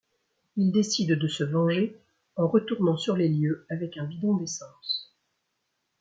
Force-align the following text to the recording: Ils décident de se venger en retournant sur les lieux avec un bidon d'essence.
Ils 0.57 0.71
décident 0.71 1.15
de 1.15 1.27
se 1.27 1.43
venger 1.43 1.95
en 2.35 2.47
retournant 2.47 2.97
sur 2.97 3.15
les 3.15 3.29
lieux 3.29 3.67
avec 3.69 3.97
un 3.97 4.05
bidon 4.05 4.35
d'essence. 4.35 5.15